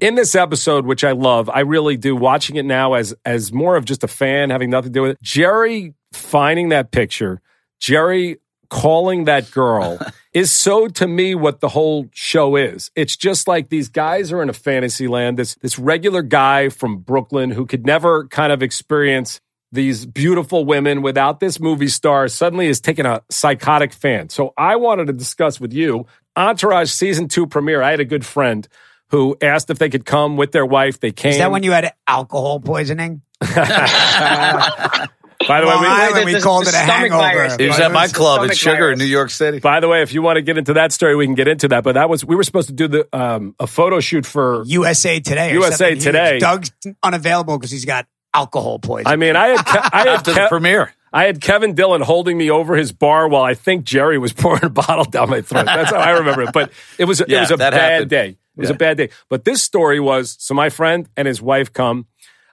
[0.00, 3.76] in this episode, which I love, I really do watching it now as as more
[3.76, 5.22] of just a fan, having nothing to do with it.
[5.22, 7.40] Jerry finding that picture,
[7.78, 8.38] Jerry
[8.74, 10.00] calling that girl
[10.34, 12.90] is so to me what the whole show is.
[12.96, 15.38] It's just like these guys are in a fantasy land.
[15.38, 21.02] This this regular guy from Brooklyn who could never kind of experience these beautiful women
[21.02, 24.28] without this movie star suddenly is taking a psychotic fan.
[24.28, 26.06] So I wanted to discuss with you
[26.36, 27.80] Entourage season two premiere.
[27.80, 28.66] I had a good friend
[29.10, 30.98] who asked if they could come with their wife.
[30.98, 31.30] They came.
[31.30, 33.22] Is that when you had alcohol poisoning?
[35.46, 37.20] By the way, Long we, Island, we the- called the it a hangover.
[37.22, 37.56] virus.
[37.56, 38.98] He was at my club at stomach Sugar in.
[38.98, 39.58] New York City.
[39.60, 41.68] by the way, if you want to get into that story, we can get into
[41.68, 41.84] that.
[41.84, 44.62] But that was we were supposed to do the um, a photo shoot for.
[44.66, 45.52] USA Today.
[45.52, 46.04] USA something huge.
[46.04, 46.38] Today.
[46.38, 49.12] Doug's unavailable because he's got alcohol poisoning.
[49.12, 50.92] I mean, I had Ke- I had After the premiere.
[51.12, 54.64] I had Kevin Dillon holding me over his bar while I think Jerry was pouring
[54.64, 55.66] a bottle down my throat.
[55.66, 56.52] That's how I remember it.
[56.52, 58.10] But it was it was a bad happened.
[58.10, 58.28] day.
[58.30, 58.74] It was Yeah.
[58.74, 59.10] a bad day.
[59.28, 62.06] But this story was so my friend and his wife come.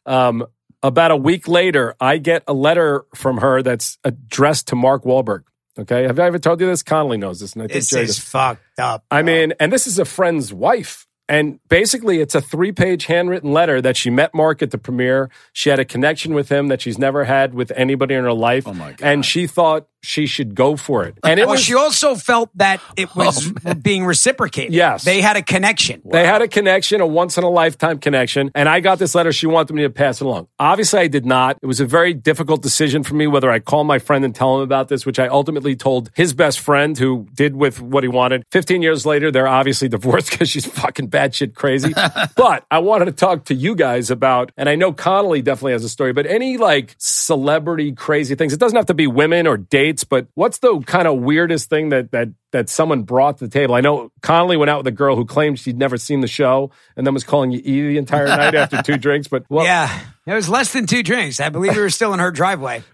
[0.06, 0.46] Um,
[0.84, 5.44] about a week later, I get a letter from her that's addressed to Mark Wahlberg.
[5.80, 6.84] Okay, have I ever told you this?
[6.84, 8.20] Connolly knows this, and I think this Jerry is does.
[8.20, 9.06] fucked up.
[9.10, 11.08] I mean, and this is a friend's wife.
[11.30, 15.30] And basically, it's a three page handwritten letter that she met Mark at the premiere.
[15.54, 18.68] She had a connection with him that she's never had with anybody in her life.
[18.68, 19.02] Oh, my God.
[19.02, 21.18] And she thought she should go for it.
[21.24, 24.74] And it well, was, she also felt that it oh, was being reciprocated.
[24.74, 25.04] Yes.
[25.04, 26.02] they had a connection.
[26.06, 28.52] They had a connection, a once in a lifetime connection.
[28.56, 29.32] And I got this letter.
[29.32, 30.48] She wanted me to pass it along.
[30.60, 31.58] Obviously, I did not.
[31.62, 34.58] It was a very difficult decision for me whether I call my friend and tell
[34.58, 38.08] him about this, which I ultimately told his best friend who did with what he
[38.08, 38.44] wanted.
[38.52, 41.94] 15 years later, they're obviously divorced because she's fucking batshit crazy.
[42.36, 45.84] but I wanted to talk to you guys about, and I know Connolly definitely has
[45.84, 48.54] a story, but any like celebrity crazy things.
[48.54, 49.58] It doesn't have to be women or
[49.92, 53.52] dates, but what's the kind of weirdest thing that, that, that someone brought to the
[53.52, 53.76] table.
[53.76, 56.72] I know Connolly went out with a girl who claimed she'd never seen the show
[56.96, 59.28] and then was calling you E the entire night after two drinks.
[59.28, 61.40] But well, yeah, it was less than two drinks.
[61.40, 62.84] I believe we were still in her driveway.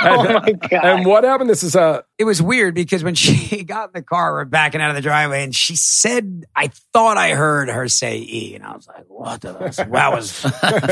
[0.00, 0.84] Oh my god!
[0.84, 1.50] and what happened?
[1.50, 4.80] This is a It was weird because when she got in the car, we're backing
[4.80, 8.64] out of the driveway, and she said, "I thought I heard her say E," and
[8.64, 9.52] I was like, "What the?
[9.54, 10.30] That was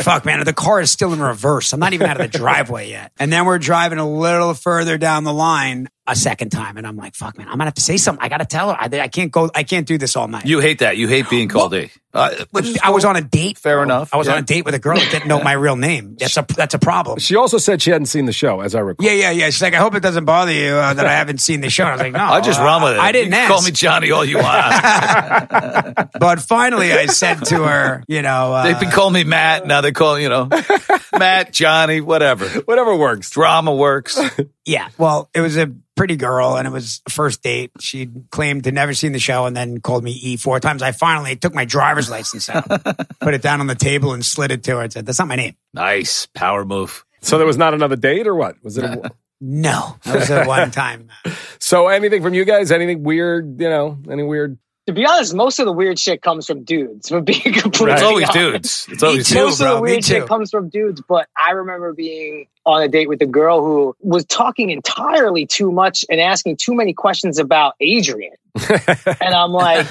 [0.03, 1.73] fuck, man." The car is still in reverse.
[1.73, 3.13] I'm not even out of the driveway yet.
[3.19, 5.89] And then we're driving a little further down the line.
[6.07, 8.25] A second time, and I'm like, fuck, man, I'm gonna have to say something.
[8.25, 8.77] I gotta tell her.
[8.79, 9.51] I, I can't go.
[9.55, 10.47] I can't do this all night.
[10.47, 10.97] You hate that.
[10.97, 11.91] You hate being called A.
[12.17, 12.45] Uh,
[12.83, 13.59] I was on a date.
[13.59, 14.35] Fair enough, I was yeah.
[14.35, 16.17] on a date with a girl that didn't know my real name.
[16.19, 17.19] That's a that's a problem.
[17.19, 19.05] She also said she hadn't seen the show, as I recall.
[19.05, 19.47] Yeah, yeah, yeah.
[19.47, 21.83] She's like, I hope it doesn't bother you uh, that I haven't seen the show.
[21.85, 23.01] And I was like, no, I just uh, run with it.
[23.01, 23.53] I didn't You ask.
[23.53, 25.97] Call me Johnny all you want.
[26.19, 29.67] But finally, I said to her, you know, uh, They've been calling me Matt.
[29.67, 30.49] Now they call you know
[31.13, 32.49] Matt, Johnny, whatever.
[32.61, 33.31] Whatever works.
[33.31, 34.19] Drama works.
[34.65, 34.89] yeah.
[34.97, 35.67] Well, it was a
[35.97, 37.73] pretty girl, and it was a first date.
[37.81, 40.83] She claimed to never seen the show, and then called me E four times.
[40.83, 42.69] I finally took my driver's license out,
[43.21, 45.29] put it down on the table, and slid it to her, and said, "That's not
[45.29, 47.05] my name." Nice power move.
[47.23, 48.63] So there was not another date, or what?
[48.63, 48.85] Was it?
[48.85, 49.09] A, uh,
[49.41, 51.09] No, that was a one time.
[51.59, 52.71] so anything from you guys?
[52.71, 53.61] Anything weird?
[53.61, 54.59] You know, any weird?
[54.87, 57.09] To be honest, most of the weird shit comes from dudes.
[57.09, 58.35] For being completely It's always honest.
[58.35, 58.87] dudes.
[58.91, 59.35] It's always dudes.
[59.35, 59.71] most bro.
[59.71, 63.21] of the weird shit comes from dudes, but I remember being on a date with
[63.21, 68.33] a girl who was talking entirely too much and asking too many questions about Adrian.
[69.21, 69.87] and I'm like,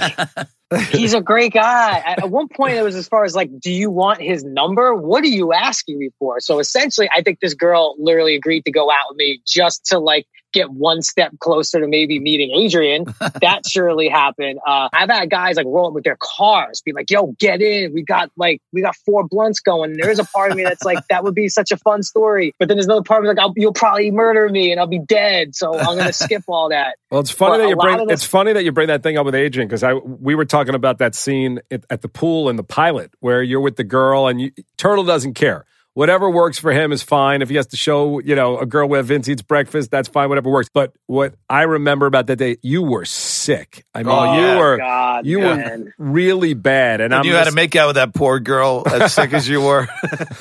[0.89, 1.97] he's a great guy.
[1.99, 4.95] At one point, it was as far as like, do you want his number?
[4.95, 6.39] What are you asking me for?
[6.39, 9.99] So essentially, I think this girl literally agreed to go out with me just to
[9.99, 10.25] like
[10.55, 13.05] get one step closer to maybe meeting Adrian.
[13.41, 14.59] that surely happened.
[14.65, 17.93] Uh, I've had guys like roll up with their cars, be like, "Yo, get in.
[17.93, 20.83] We got like we got four blunts going." There is a part of me that's
[20.83, 22.53] like, that would be such a fun story.
[22.57, 24.99] But then there's another part of me like, "You'll probably murder me and I'll be
[24.99, 26.95] dead." So I'm gonna skip all that.
[27.11, 28.07] Well, it's funny that you bring.
[28.07, 30.45] this- It's funny that you bring that thing up with Adrian because I we were
[30.45, 33.83] talking about that scene at, at the pool in the pilot where you're with the
[33.83, 35.65] girl and you, Turtle doesn't care.
[35.95, 37.41] Whatever works for him is fine.
[37.41, 40.27] If he has to show, you know, a girl where Vince eats breakfast, that's fine.
[40.29, 40.69] Whatever works.
[40.71, 43.85] But what I remember about that day, you were sick.
[43.95, 45.93] I mean, Oh, you were God, you man.
[45.97, 46.99] were really bad.
[46.99, 49.31] And, And I'm you had to just- make out with that poor girl as sick
[49.33, 49.87] as you were.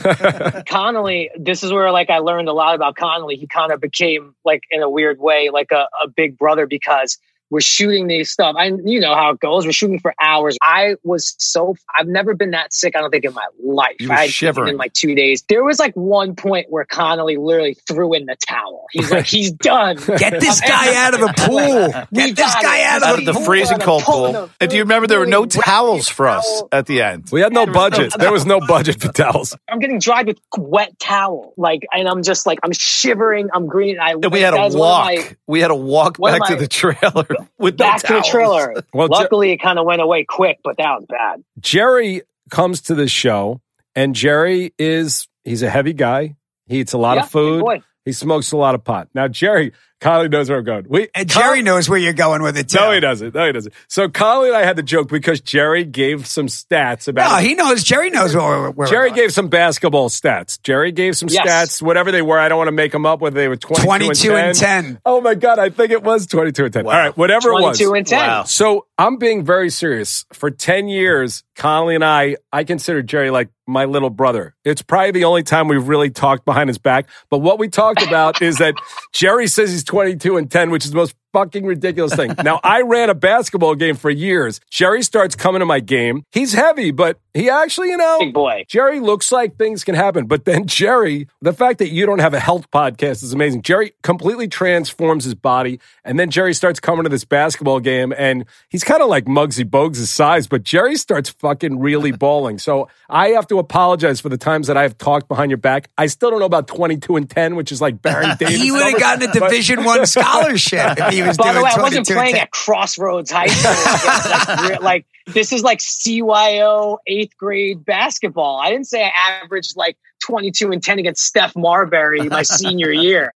[0.67, 3.37] Connolly, this is where like I learned a lot about Connolly.
[3.37, 7.19] He kind of became like in a weird way like a, a big brother because
[7.55, 8.57] we're shooting these stuff.
[8.59, 9.65] I you know how it goes.
[9.65, 10.59] We're shooting for hours.
[10.61, 12.97] I was so I've never been that sick.
[12.97, 13.95] I don't think in my life.
[14.01, 14.71] You I had shivering.
[14.71, 15.45] in like two days.
[15.49, 18.87] There was like one point where Connolly literally threw in the towel.
[18.91, 19.97] He's like, he's done.
[20.19, 22.07] Get this guy out of the pool.
[22.11, 22.87] We Get this guy it.
[22.87, 23.45] out out of of the the pool.
[23.47, 24.51] freezing cold Pulling pool.
[24.61, 27.29] And do you remember there were no towels for us at the end?
[27.31, 28.13] we had no Yeah, there was no- budget.
[28.19, 29.57] There was no budget for towels.
[29.69, 31.55] I'm getting dried with wet towel.
[31.57, 33.49] Like, and I'm just like, I'm shivering.
[33.53, 33.99] I'm green.
[34.01, 35.05] I And we had that to was one walk.
[35.07, 37.27] my- we had to walk one of back to the trailer
[37.59, 38.75] with no to the trailer.
[38.95, 41.43] Well, Jer- Luckily, it kind of went away quick, but that was bad.
[41.61, 43.61] Jerry comes to this show,
[43.95, 46.37] and Jerry is he's a heavy guy.
[46.67, 47.83] He eats a lot Yeah, of food.
[48.05, 49.09] He smokes a lot of pot.
[49.15, 49.73] Now, Jerry,
[50.05, 50.85] Connolly knows where I'm going.
[50.87, 52.77] We, And Jerry knows where you're going with it too.
[52.79, 53.35] No, he doesn't.
[53.35, 53.73] No, he doesn't.
[53.89, 57.31] So Connolly and I had the joke because Jerry gave some stats about.
[57.31, 57.83] No, he knows.
[57.83, 58.45] Jerry knows where.
[58.61, 59.21] where we're Jerry going.
[59.23, 60.61] gave some basketball stats.
[60.63, 61.47] Jerry gave some Yes.
[61.49, 62.39] stats, whatever they were.
[62.39, 64.85] I don't want to make them up, whether they were 22, 22 and and 10.
[64.85, 64.99] 10.
[65.07, 66.85] Oh my God, I think it was 22 and 10.
[66.85, 66.93] Wow.
[66.93, 67.79] All right, whatever it was.
[67.79, 68.19] 22 and 10.
[68.19, 68.43] Wow.
[68.45, 70.27] So I'm being very serious.
[70.35, 74.55] For 10 years, Connolly and I, I consider Jerry like my little brother.
[74.65, 77.07] It's probably the only time we've really talked behind his back.
[77.31, 78.75] But what we talked about is that
[79.13, 82.35] Jerry says he's 22 and 10, which is the most fucking ridiculous thing.
[82.43, 84.61] Now, I ran a basketball game for years.
[84.69, 86.25] Jerry starts coming to my game.
[86.33, 88.65] He's heavy, but he actually, you know, Big boy.
[88.69, 90.27] Jerry looks like things can happen.
[90.27, 93.63] But then Jerry, the fact that you don't have a health podcast is amazing.
[93.63, 95.81] Jerry completely transforms his body.
[96.05, 99.65] And then Jerry starts coming to this basketball game and he's kind of like Muggsy
[99.69, 102.59] Bogues' size, but Jerry starts fucking really balling.
[102.59, 105.91] So I have to apologize for the times that I've talked behind your back.
[105.99, 108.57] I still don't know about 22 and 10, which is like Baron Davis.
[108.63, 111.63] He would have gotten a but- Division One scholarship if he was By doing the
[111.65, 112.43] way, I wasn't playing 10.
[112.43, 114.71] at Crossroads High School.
[114.71, 118.61] like, like, this is like CYO eighth grade basketball.
[118.61, 123.33] I didn't say I averaged like 22 and 10 against Steph Marbury my senior year.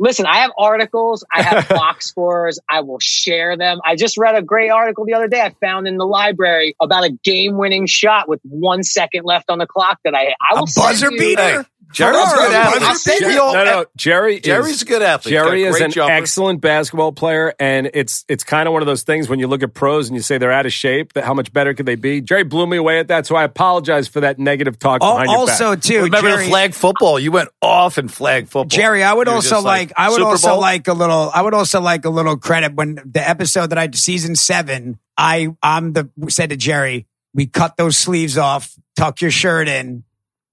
[0.00, 1.24] Listen, I have articles.
[1.34, 2.60] I have box scores.
[2.70, 3.80] I will share them.
[3.84, 7.04] I just read a great article the other day I found in the library about
[7.04, 10.56] a game winning shot with one second left on the clock that I I I
[10.56, 11.66] A will send buzzer you- beater?
[11.92, 12.80] Jerry's a good athlete.
[12.82, 13.28] buzzer beater?
[13.28, 15.32] We No, no, Jerry Jerry's a good athlete.
[15.32, 16.12] Jerry is an jumper.
[16.12, 19.62] excellent basketball player, and it's it's kind of one of those things when you look
[19.62, 21.14] at pros and you say they're out of shape.
[21.14, 22.20] That how much better could they be?
[22.20, 25.30] Jerry blew me away at that, so I apologize for that negative talk Al- behind
[25.30, 25.82] your Also, back.
[25.82, 27.18] too, Remember Jerry, the flag football?
[27.18, 28.64] You went off in flag football.
[28.66, 30.60] Jerry, I would You were also just like, I would Super also Bowl?
[30.60, 33.88] like a little I would also like a little credit when the episode that I
[33.94, 39.30] season 7, I I'm the said to Jerry, we cut those sleeves off, tuck your
[39.30, 40.04] shirt in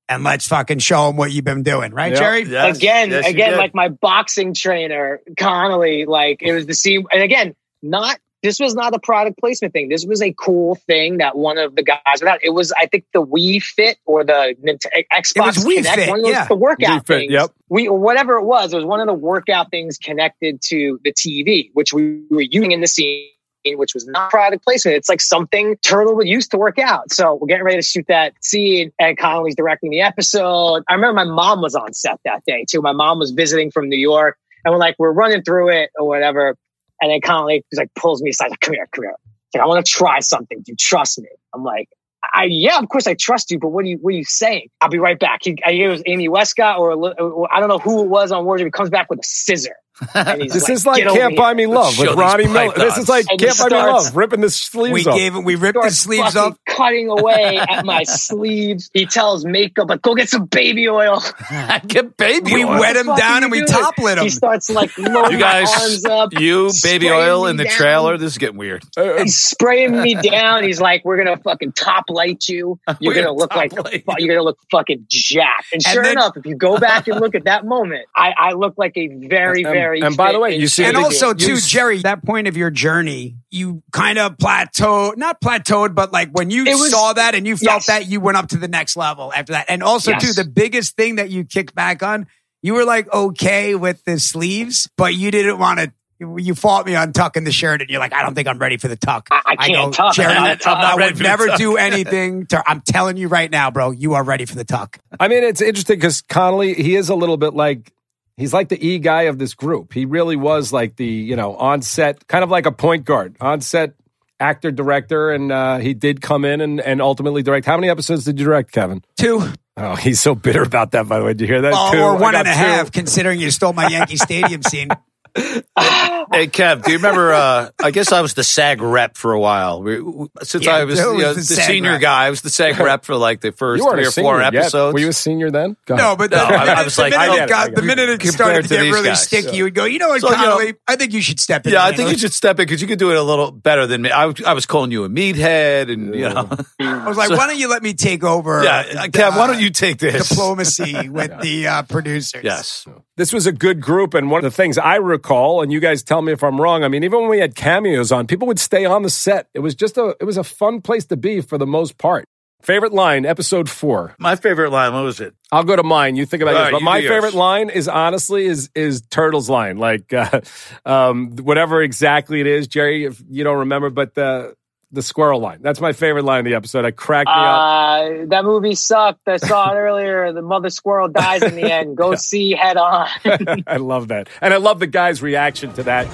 [0.07, 2.19] and let's fucking show them what you've been doing, right, Yep.
[2.19, 2.43] Jerry?
[2.43, 7.21] Yes, again, yes, again, like my boxing trainer, Connolly, like it was the scene, And
[7.21, 9.89] again, not this was not a product placement thing.
[9.89, 12.43] This was a cool thing that one of the guys without.
[12.43, 15.95] It was, I think, the Wii Fit or the Nintendo, eh, Xbox was Wii Kinect,
[15.95, 16.45] Fit, one of those yeah.
[16.45, 17.51] the workout Wii Fit, yep.
[17.69, 18.71] We or whatever it was.
[18.71, 22.71] It was one of the workout things connected to the TV, which we were using
[22.71, 23.29] in the scene.
[23.73, 24.97] Which was not product placement.
[24.97, 27.11] It's like something Turtle would use to work out.
[27.11, 30.83] So we're getting ready to shoot that scene, and Connolly's directing the episode.
[30.87, 32.81] I remember my mom was on set that day too.
[32.81, 36.07] My mom was visiting from New York, and we're like, we're running through it or
[36.07, 36.55] whatever.
[37.01, 39.15] And then Connolly like pulls me aside, like, come here, come here.
[39.53, 40.59] Like, I want to try something.
[40.59, 41.29] Do you trust me?
[41.53, 41.89] I'm like,
[42.33, 44.69] I, yeah, of course I trust you, but what are you, what are you saying?
[44.81, 45.41] I'll be right back.
[45.43, 48.45] He, I, it was Amy Westcott or, or I don't know who it was on
[48.45, 48.67] Wardrobe.
[48.67, 49.75] He comes back with a scissor.
[50.13, 51.35] And he's This like, is like Can't.
[51.37, 52.73] Buy Me Love Show with Ronnie Miller.
[52.75, 55.15] This is like And Can't Buy Me starts- Love, ripping the sleeves We off.
[55.17, 56.57] gave him, we ripped the sleeves off.
[56.67, 58.03] cutting away at my
[58.35, 58.89] sleeves.
[58.93, 61.21] He tells makeup, like, go get some baby oil.
[61.87, 62.79] Get baby We oil.
[62.79, 64.23] wet him What the fuck down and we you top lit him.
[64.25, 66.39] He starts like loading You guys, my arms up.
[66.39, 67.73] you baby oil in the down.
[67.73, 68.17] trailer.
[68.17, 68.83] This is getting weird.
[68.97, 70.63] Uh, He's spraying me down.
[70.63, 72.79] He's like, "We're gonna fucking top light you.
[72.99, 76.13] You're gonna gonna look like light you're gonna look fucking jacked." And And sure then-
[76.13, 79.07] enough, if you go back and look at that moment, I, I look like a
[79.07, 80.01] very, And- very.
[80.01, 82.57] and by the way, you see and also you too, s- Jerry, that point of
[82.57, 87.35] your journey, you kind of plateaued, not plateaued, but like when you was- saw that
[87.35, 87.85] and you felt Yes.
[87.87, 89.65] that, you went up to the next level after that.
[89.69, 90.21] And also Yes.
[90.25, 92.27] too, the biggest thing that you kicked back on,
[92.61, 95.91] you were like okay with the sleeves, but you didn't want to.
[96.37, 98.77] You fought me on tucking the shirt, and you're like, "I don't think I'm ready
[98.77, 100.15] for the tuck." I- I can't tuck.
[100.15, 100.65] Jerry, I'm I, not.
[100.65, 102.45] I'm would never do anything.
[102.47, 104.97] To, I'm telling you right now, bro, you are ready for the tuck.
[105.19, 107.91] I mean, it's interesting because Connolly, he is a little bit like
[108.37, 109.93] he's like the E guy of this group.
[109.93, 113.35] He really was like the you know on set, kind of like a point guard,
[113.41, 113.93] on set
[114.39, 117.65] actor director, and uh, he did come in and, and ultimately direct.
[117.65, 119.01] How many episodes did you direct, Kevin?
[119.17, 119.41] Two
[119.77, 121.07] Oh, he's so bitter about that.
[121.07, 121.73] By the way, did you hear that?
[121.75, 121.99] Oh, Two.
[121.99, 124.89] or one and a half, considering you stole my Yankee Stadium scene.
[125.35, 127.33] Hey, Kev, do you remember?
[127.33, 129.81] Uh, I guess I was the SAG rep for a while.
[129.83, 132.01] We, we- since Yeah, I was, Joe you was know, the the, senior rep.
[132.01, 134.55] guy, I was the SAG rep for like the first three or senior four yet.
[134.55, 134.93] episodes.
[134.93, 135.75] Were you a senior then?
[135.85, 136.17] Go No, ahead.
[136.17, 137.65] but No, the, I- I minute, was the like, minute I it it, I got
[137.67, 139.23] get the minute it started to to get really guys.
[139.23, 141.65] sticky, you would go, you know what, So, you know- I think you should step
[141.67, 141.73] in.
[141.73, 143.51] yeah, I man." think you should step in because you could do it a little
[143.51, 144.11] better than me.
[144.11, 147.47] I, was- I was calling you a meathead, and you know, I was like, why
[147.47, 148.63] don't you let me take over?
[148.63, 150.29] yeah, uh, Kev, why don't you take this?
[150.29, 152.41] diplomacy with the uh, producers?
[152.43, 155.24] Yes, this was a good group and one of the things i recall
[155.61, 158.11] and you guys tell me if i'm wrong i mean even when we had cameos
[158.11, 160.81] on people would stay on the set it was just a it was a fun
[160.81, 162.25] place to be for the most part
[162.61, 164.91] favorite line episode four my favorite line.
[164.93, 165.35] What was it?
[165.51, 167.15] i'll go to mine you think about yours right, but my do yours.
[167.15, 170.41] favorite line is honestly is is turtle's line like uh,
[170.85, 174.55] um whatever exactly it is jerry if you don't remember but the
[174.95, 178.25] the squirrel line that's my favorite line of the episode i cracked me up Uh,
[178.27, 179.27] that movie sucked.
[179.27, 180.31] I saw it earlier.
[180.33, 181.95] The mother squirrel dies in the end.
[181.97, 183.07] Go see head on.
[183.67, 186.07] i love that and i love the guy's reaction to that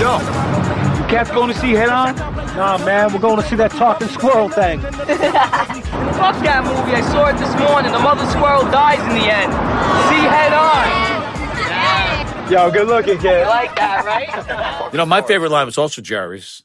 [0.00, 2.14] Yo, you cats going to see Head On?
[2.14, 4.78] Nah, man, we're going to see that talking squirrel thing.
[4.80, 6.92] Fuck that movie.
[6.96, 7.92] I saw it this morning.
[7.92, 9.52] The mother squirrel dies in the end.
[10.10, 10.86] See head on.
[12.52, 13.40] Yo, good looking, kid.
[13.40, 14.92] You like that, right?
[14.92, 16.62] You know, my favorite line was also Jerry's.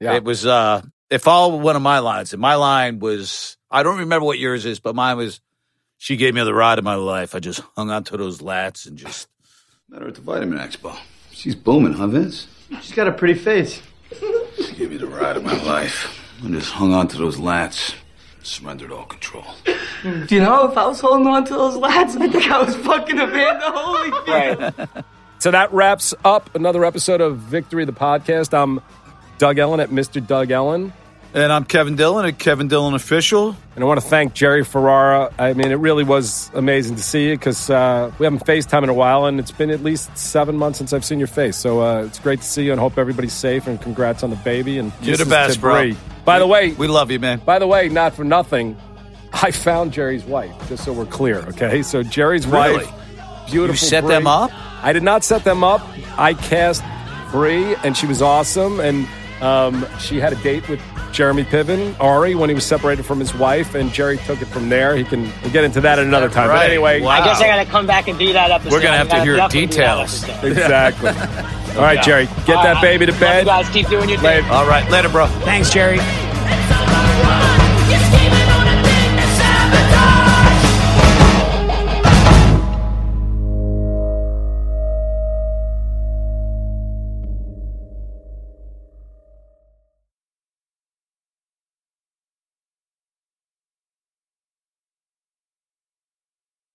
[0.00, 0.14] Yeah.
[0.14, 2.32] It was uh it followed one of my lines.
[2.32, 5.40] And my line was I don't remember what yours is, but mine was
[5.98, 7.34] she gave me the ride of my life.
[7.34, 9.28] I just hung onto those lats and just
[9.88, 10.96] Met her at the Vitamin Expo.
[11.32, 12.46] She's booming, huh, Vince?
[12.80, 13.82] She's got a pretty face.
[14.56, 16.18] She gave me the ride of my life.
[16.42, 17.94] I just hung on to those lats,
[18.42, 19.44] surrendered all control.
[20.02, 22.74] Do you know, if I was holding on to those lats, I think I was
[22.76, 24.78] fucking Amanda Holyfield.
[24.88, 25.04] right.
[25.40, 28.54] So that wraps up another episode of Victory the Podcast.
[28.56, 28.80] I'm
[29.36, 30.26] Doug Ellin at Mr.
[30.26, 30.92] Doug Ellin.
[31.34, 33.56] And I'm Kevin Dillon at Kevin Dillon Official.
[33.74, 35.32] And I want to thank Jerry Ferrara.
[35.38, 38.90] I mean, it really was amazing to see you because uh, we haven't FaceTime in
[38.90, 41.56] a while, and it's been at least seven months since I've seen your face.
[41.56, 43.66] So uh, it's great to see you, and hope everybody's safe.
[43.66, 44.76] And congrats on the baby.
[44.78, 45.92] And You're the best, bro.
[46.26, 47.40] By the way, We love you, man.
[47.44, 48.76] by the way, not for nothing,
[49.32, 50.54] I found Jerry's wife.
[50.68, 51.82] Just so we're clear, okay?
[51.82, 52.84] So Jerry's Really?
[52.84, 53.72] wife, beautiful.
[53.72, 54.12] You set Bree.
[54.14, 54.50] them up?
[54.84, 55.80] I did not set them up.
[56.18, 56.84] I cast
[57.30, 58.78] Bree, and she was awesome.
[58.80, 59.08] And
[59.42, 60.80] um, she had a date with
[61.12, 64.68] Jeremy Piven, Ari, when he was separated from his wife, and Jerry took it from
[64.68, 64.96] there.
[64.96, 66.48] He can we'll get into that at another time.
[66.48, 67.10] But anyway, Wow.
[67.10, 68.72] I guess I got to come back and do that episode.
[68.72, 70.22] We're gonna have to hear definitely do that details.
[70.42, 71.10] exactly.
[71.76, 72.82] All right, Jerry, get All that right.
[72.82, 73.40] baby to Love bed.
[73.40, 74.44] You guys keep doing your thing.
[74.46, 75.26] All right, later, bro.
[75.26, 75.98] Thanks, Jerry.